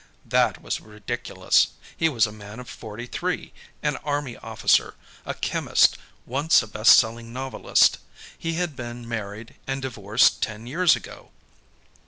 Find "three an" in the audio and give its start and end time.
3.05-3.97